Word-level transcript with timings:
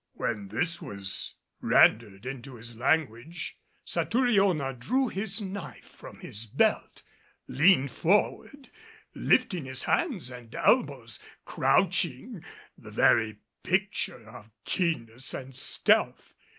When 0.13 0.47
this 0.47 0.81
was 0.81 1.35
rendered 1.61 2.25
into 2.25 2.55
his 2.55 2.75
language, 2.75 3.59
Satouriona 3.85 4.73
drew 4.73 5.09
his 5.09 5.39
knife 5.41 5.87
from 5.89 6.21
his 6.21 6.47
belt, 6.47 7.03
leaned 7.47 7.91
forward, 7.91 8.71
lifting 9.13 9.65
his 9.65 9.83
hands 9.83 10.31
and 10.31 10.55
elbows, 10.55 11.19
crouching, 11.45 12.43
the 12.75 12.89
very 12.89 13.41
picture 13.61 14.27
of 14.27 14.49
keenness 14.65 15.35
and 15.35 15.55
stealth. 15.55 16.33